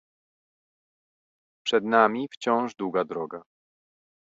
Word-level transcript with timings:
Przed 1.65 1.83
nami 1.83 2.27
wciąż 2.31 2.75
długa 2.75 3.05
droga 3.05 3.43